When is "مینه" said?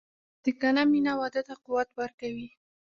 0.91-1.13